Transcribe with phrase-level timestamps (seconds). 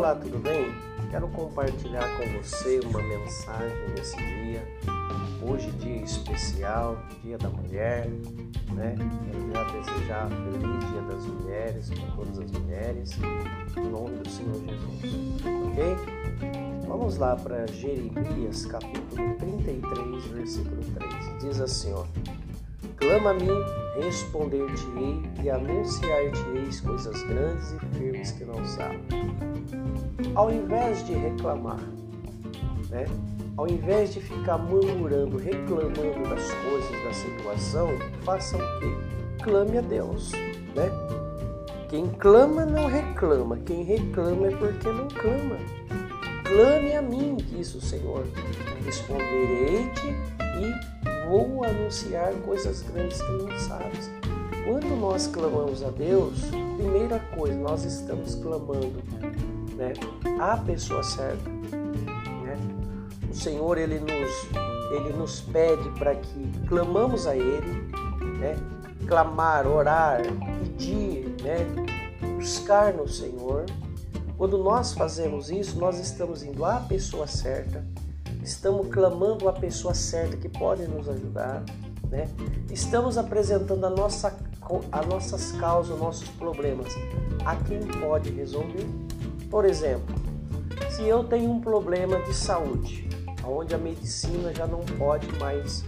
[0.00, 0.72] Olá, tudo bem?
[1.10, 4.66] Quero compartilhar com você uma mensagem nesse dia.
[5.42, 8.08] Hoje, dia especial, Dia da Mulher,
[8.72, 8.94] né?
[8.96, 13.18] Quero já desejar feliz Dia das Mulheres para todas as mulheres,
[13.76, 15.96] em nome do Senhor Jesus, ok?
[16.88, 21.42] Vamos lá para Jeremias, capítulo 33, versículo 3.
[21.42, 22.06] Diz assim, ó.
[22.96, 23.50] Clama a mim,
[23.96, 29.00] responder-te-ei e anunciar-te-eis coisas grandes e firmes que não sabes.
[30.34, 31.80] Ao invés de reclamar,
[32.90, 33.06] né?
[33.56, 37.88] Ao invés de ficar murmurando, reclamando das coisas, da situação,
[38.22, 38.94] faça o quê?
[39.42, 40.32] Clame a Deus,
[40.74, 40.90] né?
[41.88, 45.56] Quem clama não reclama, quem reclama é porque não clama.
[46.44, 48.24] Clame a mim, diz o Senhor,
[48.84, 54.10] responderei-te e vou anunciar coisas grandes que não sabes.
[54.64, 56.40] Quando nós clamamos a Deus,
[56.76, 59.00] primeira coisa, nós estamos clamando
[59.76, 59.92] né,
[60.40, 61.48] a pessoa certa.
[61.48, 62.58] Né?
[63.30, 67.92] O Senhor ele nos, ele nos pede para que clamamos a Ele,
[68.40, 68.56] né?
[69.06, 70.22] clamar, orar,
[70.58, 71.64] pedir, né?
[72.36, 73.66] buscar no Senhor.
[74.36, 77.84] Quando nós fazemos isso, nós estamos indo à pessoa certa,
[78.42, 81.62] estamos clamando a pessoa certa que pode nos ajudar,
[82.10, 82.28] né?
[82.70, 84.36] Estamos apresentando a nossa,
[84.90, 86.92] as nossas causas, nossos problemas
[87.44, 88.86] a quem pode resolver.
[89.50, 90.14] Por exemplo,
[90.90, 93.08] se eu tenho um problema de saúde,
[93.44, 95.84] onde a medicina já não pode mais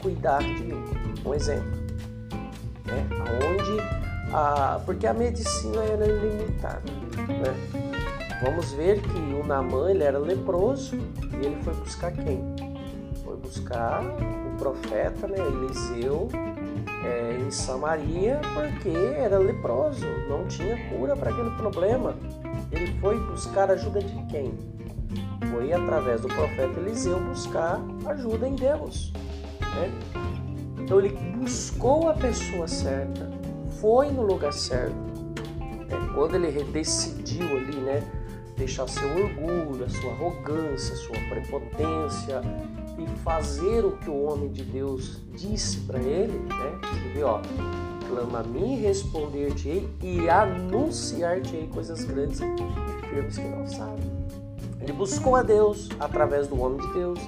[0.00, 0.84] cuidar de mim,
[1.24, 1.70] um exemplo,
[2.84, 3.08] né?
[3.50, 3.98] Onde
[4.32, 6.82] a, porque a medicina era ilimitada,
[7.16, 8.27] né?
[8.40, 12.40] Vamos ver que o Namã ele era leproso e ele foi buscar quem?
[13.24, 16.28] Foi buscar o profeta né, Eliseu
[17.04, 22.14] é, em Samaria porque era leproso, não tinha cura para aquele problema.
[22.70, 24.54] Ele foi buscar ajuda de quem?
[25.50, 29.12] Foi através do profeta Eliseu buscar ajuda em Deus.
[29.60, 29.90] Né?
[30.78, 33.28] Então ele buscou a pessoa certa,
[33.80, 35.08] foi no lugar certo.
[35.90, 38.17] É, quando ele decidiu ali, né?
[38.58, 42.42] Deixar seu orgulho, a sua arrogância, a sua prepotência
[42.98, 47.22] e fazer o que o homem de Deus disse para ele, né?
[47.22, 47.40] Ó,
[48.08, 54.02] clama a mim, responder-te-ei e anunciar-te-ei coisas grandes e firmes que não sabe.
[54.80, 57.20] Ele buscou a Deus através do homem de Deus,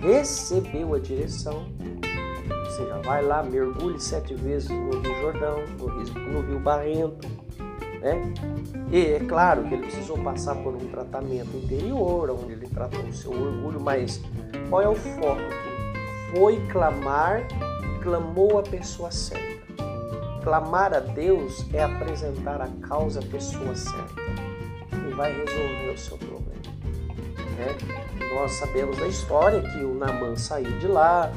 [0.00, 1.66] recebeu a direção,
[2.64, 7.43] ou seja, vai lá, mergulhe sete vezes no Rio Jordão, no Rio, no rio Barrento,
[8.04, 8.20] né?
[8.92, 13.12] E é claro que ele precisou passar por um tratamento interior, onde ele tratou o
[13.12, 14.20] seu orgulho, mas
[14.68, 16.36] qual é o foco aqui?
[16.38, 17.42] Foi clamar,
[18.02, 19.64] clamou a pessoa certa.
[20.42, 24.14] Clamar a Deus é apresentar a causa à pessoa certa,
[24.90, 26.44] que vai resolver o seu problema.
[27.56, 28.28] Né?
[28.34, 31.32] Nós sabemos da história que o Naman saiu de lá,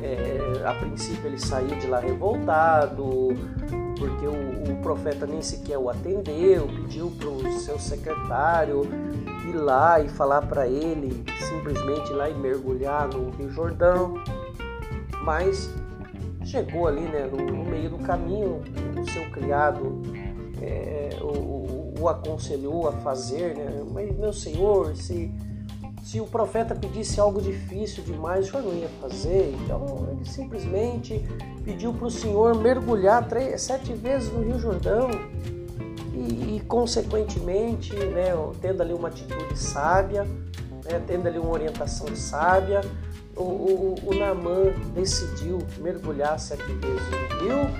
[0.00, 3.30] é, a princípio ele saiu de lá revoltado,
[3.98, 8.82] porque o, o profeta nem sequer o atendeu, pediu para o seu secretário
[9.48, 14.14] ir lá e falar para ele simplesmente ir lá e mergulhar no Rio Jordão.
[15.24, 15.70] Mas
[16.44, 18.62] chegou ali né, no, no meio do caminho,
[19.00, 20.02] o seu criado
[20.60, 23.84] é, o, o, aconselhou a fazer, né?
[23.92, 25.32] mas meu senhor, se
[26.12, 29.56] se o profeta pedisse algo difícil demais, o senhor não ia fazer.
[29.64, 31.26] Então ele simplesmente
[31.64, 35.08] pediu para o senhor mergulhar três, sete vezes no Rio Jordão
[36.12, 40.24] e, e consequentemente, né, tendo ali uma atitude sábia,
[40.84, 42.82] né, tendo ali uma orientação sábia,
[43.34, 47.70] o, o, o decidiu mergulhar sete vezes no rio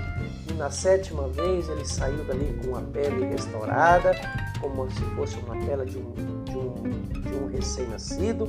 [0.49, 4.11] e na sétima vez ele saiu dali com a pele restaurada,
[4.59, 6.42] como se fosse uma pele de um,
[6.83, 8.47] de um, recém-nascido.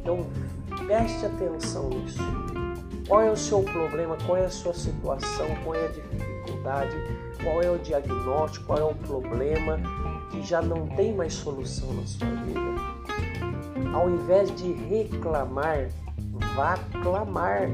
[0.00, 0.26] Então
[0.86, 2.22] preste atenção nisso.
[3.06, 4.16] Qual é o seu problema?
[4.24, 5.46] Qual é a sua situação?
[5.64, 6.96] Qual é a dificuldade?
[7.42, 8.66] Qual é o diagnóstico?
[8.66, 9.78] Qual é o problema
[10.30, 12.60] que já não tem mais solução na sua vida?
[13.92, 15.88] Ao invés de reclamar,
[16.54, 17.68] vá clamar.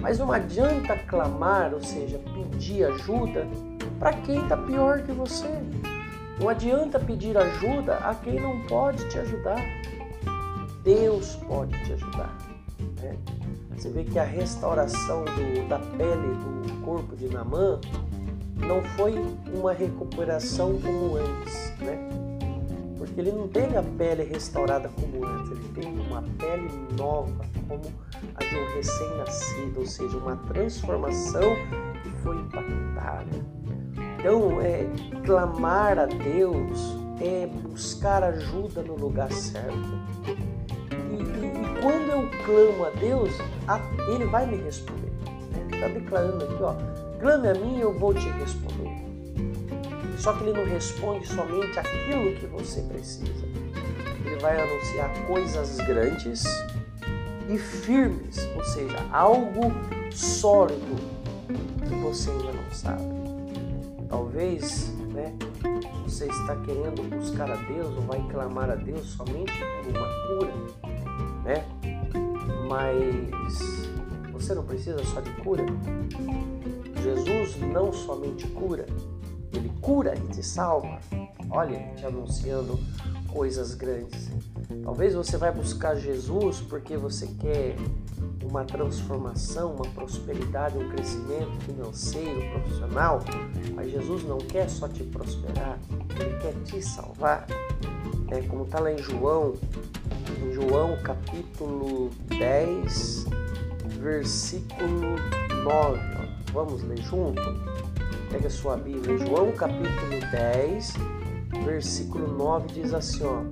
[0.00, 3.46] Mas não adianta clamar, ou seja, pedir ajuda
[3.98, 5.48] para quem está pior que você.
[6.38, 9.60] Não adianta pedir ajuda a quem não pode te ajudar.
[10.82, 12.36] Deus pode te ajudar.
[13.00, 13.16] Né?
[13.76, 17.80] Você vê que a restauração do, da pele do corpo de Namã
[18.56, 19.14] não foi
[19.52, 21.98] uma recuperação como antes, né?
[22.96, 27.82] Porque ele não teve a pele restaurada como antes, ele teve uma pele nova, como
[28.34, 31.54] a de um recém-nascido, ou seja, uma transformação
[32.02, 33.54] que foi impactada.
[34.24, 34.86] Então, é,
[35.26, 39.76] clamar a Deus é buscar ajuda no lugar certo.
[40.26, 43.30] E, e, e quando eu clamo a Deus,
[43.68, 43.78] a,
[44.10, 45.12] Ele vai me responder.
[45.70, 46.74] Está declarando aqui, ó,
[47.20, 49.04] clame a mim e eu vou te responder.
[50.16, 53.44] Só que Ele não responde somente aquilo que você precisa.
[54.24, 56.44] Ele vai anunciar coisas grandes
[57.46, 59.70] e firmes, ou seja, algo
[60.10, 60.96] sólido
[61.86, 63.13] que você ainda não sabe.
[64.14, 65.34] Talvez né,
[66.04, 69.52] você está querendo buscar a Deus ou vai clamar a Deus somente
[69.82, 70.54] por uma cura,
[71.42, 71.64] né?
[72.68, 73.88] Mas
[74.30, 75.64] você não precisa só de cura.
[77.02, 78.86] Jesus não somente cura,
[79.52, 81.00] ele cura e te salva.
[81.50, 82.78] Olha, te anunciando
[83.32, 84.30] coisas grandes.
[84.82, 87.76] Talvez você vai buscar Jesus porque você quer
[88.42, 93.20] uma transformação, uma prosperidade, um crescimento financeiro, profissional,
[93.74, 95.78] mas Jesus não quer só te prosperar,
[96.20, 97.46] Ele quer te salvar.
[98.30, 99.54] É, como está lá em João,
[100.42, 103.26] em João capítulo 10,
[104.00, 105.16] versículo
[105.64, 105.98] 9.
[105.98, 106.52] Ó.
[106.52, 107.42] Vamos ler junto?
[108.30, 110.94] Pega a sua Bíblia, João capítulo 10,
[111.64, 113.42] versículo 9 diz assim, ó.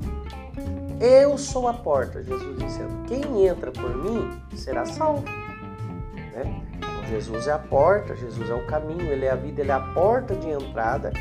[1.03, 3.05] Eu sou a porta, Jesus dizendo.
[3.09, 5.25] Quem entra por mim será salvo.
[5.25, 6.63] Né?
[6.77, 9.75] Então, Jesus é a porta, Jesus é o caminho, Ele é a vida, Ele é
[9.75, 11.13] a porta de entrada.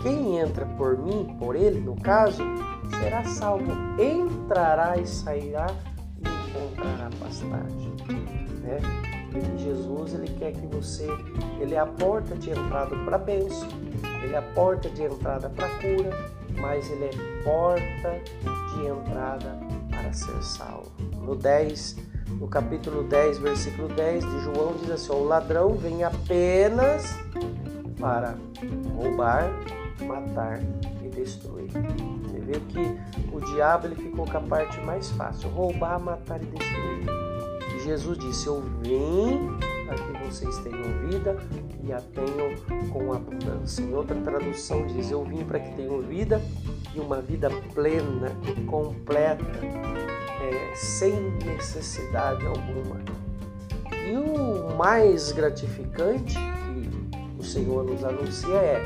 [0.00, 2.44] Quem entra por mim, por Ele, no caso,
[3.00, 3.72] será salvo.
[4.00, 5.66] Entrará e sairá
[6.24, 7.96] e encontrará pastagem.
[8.62, 8.78] Né?
[9.34, 11.08] E Jesus, Ele quer que você,
[11.58, 13.68] Ele é a porta de entrada para a bênção,
[14.22, 16.10] Ele é a porta de entrada para a cura,
[16.60, 18.22] mas Ele é porta
[18.76, 19.58] de entrada
[19.90, 20.92] para ser salvo.
[21.22, 21.96] No 10,
[22.38, 27.16] no capítulo 10, versículo 10 de João, diz assim: O ladrão vem apenas
[27.98, 28.36] para
[28.94, 29.50] roubar,
[30.06, 30.60] matar
[31.02, 31.70] e destruir.
[31.70, 36.46] Você vê que o diabo ele ficou com a parte mais fácil: roubar, matar e
[36.46, 37.06] destruir.
[37.74, 39.56] E Jesus disse: Eu vim
[39.86, 41.36] para que vocês tenham vida
[41.82, 42.54] e a tenham
[42.92, 43.82] com abundância.
[43.82, 46.40] Em outra tradução diz: Eu vim para que tenham vida
[46.96, 48.32] e uma vida plena,
[48.66, 49.44] completa,
[50.40, 51.12] é, sem
[51.44, 53.00] necessidade alguma.
[53.92, 58.82] E o mais gratificante que o Senhor nos anuncia é: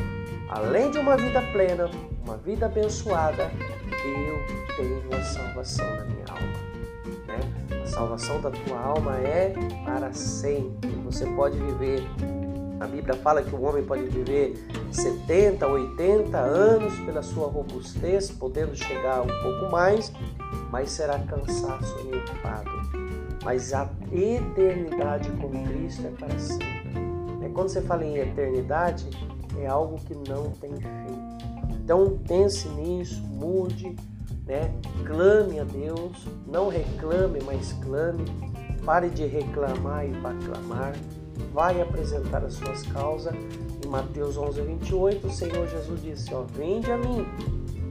[0.48, 1.88] além de uma vida plena,
[2.24, 3.50] uma vida abençoada,
[4.04, 6.60] eu tenho a salvação da minha alma.
[7.26, 7.80] Né?
[7.82, 9.52] A salvação da tua alma é
[9.84, 10.90] para sempre.
[11.04, 12.02] Você pode viver
[12.80, 14.54] a Bíblia fala que o homem pode viver
[14.90, 20.12] 70, 80 anos pela sua robustez, podendo chegar um pouco mais,
[20.70, 22.70] mas será cansaço enfado.
[23.44, 26.66] Mas a eternidade com Cristo é para sempre.
[27.42, 29.08] É, quando você fala em eternidade,
[29.58, 31.74] é algo que não tem fim.
[31.82, 33.96] Então pense nisso, mude,
[34.46, 34.72] né?
[35.06, 38.24] clame a Deus, não reclame, mas clame.
[38.84, 40.94] Pare de reclamar e vá clamar
[41.52, 43.34] vai apresentar as suas causas.
[43.90, 47.26] Mateus 11, 28, o Senhor Jesus disse: ó, Vinde a mim,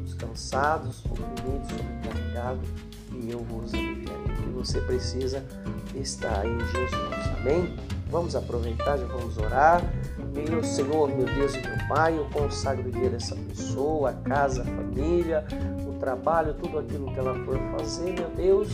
[0.06, 2.70] os cansados, oprimidos, sobrecarregados,
[3.12, 4.48] e eu vos aliviarei.
[4.48, 5.44] E você precisa
[5.94, 7.38] estar em Jesus.
[7.38, 7.76] Amém?
[8.10, 9.84] Vamos aproveitar, já vamos orar.
[10.34, 14.62] Meu Senhor, meu Deus e meu Pai, eu consagro o dia dessa pessoa, a casa,
[14.62, 15.46] a família,
[15.86, 18.70] o trabalho, tudo aquilo que ela for fazer, meu Deus,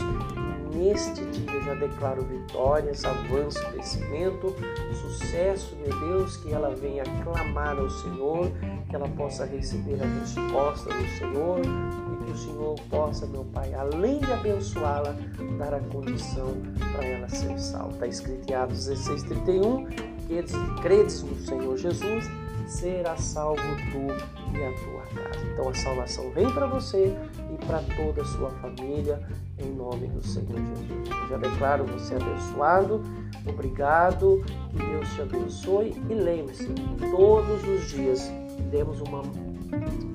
[0.76, 4.54] neste dia já declaro vitórias, avanço, crescimento,
[4.94, 8.50] sucesso, meu Deus, que ela venha clamar ao Senhor,
[8.88, 13.72] que ela possa receber a resposta do Senhor e que o Senhor possa, meu Pai,
[13.74, 15.16] além de abençoá-la,
[15.58, 16.54] dar a condição
[16.92, 17.92] para ela ser salva.
[17.92, 20.42] Está escrito em Atos 16, 31, que
[20.82, 22.24] credes no Senhor Jesus,
[22.66, 25.46] será salvo tu e a tua casa.
[25.52, 27.16] Então a salvação vem para você
[27.52, 29.20] e para toda a sua família,
[29.58, 31.08] em nome do Senhor Jesus.
[31.08, 33.02] Eu já declaro você abençoado,
[33.46, 36.68] obrigado, que Deus te abençoe e lembre-se,
[37.10, 38.30] todos os dias
[38.70, 39.22] demos uma,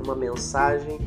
[0.03, 0.99] uma mensagem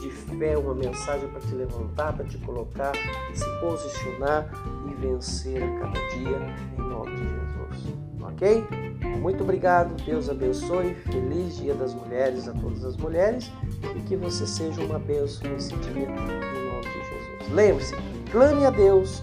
[0.00, 2.92] de fé, uma mensagem para te levantar, para te colocar,
[3.34, 4.50] se posicionar
[4.90, 6.38] e vencer a cada dia,
[6.76, 7.94] em nome de Jesus.
[8.20, 8.91] Ok?
[9.20, 13.50] Muito obrigado, Deus abençoe, feliz Dia das Mulheres a todas as mulheres
[13.96, 17.52] e que você seja uma bênção nesse dia, em nome de Jesus.
[17.52, 17.94] Lembre-se,
[18.30, 19.22] clame a Deus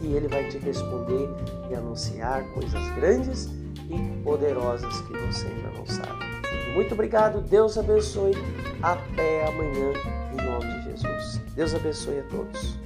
[0.00, 1.28] e Ele vai te responder
[1.70, 3.48] e anunciar coisas grandes
[3.90, 6.28] e poderosas que você ainda não sabe.
[6.74, 8.32] Muito obrigado, Deus abençoe.
[8.82, 9.92] Até amanhã,
[10.32, 11.40] em nome de Jesus.
[11.54, 12.78] Deus abençoe a todos.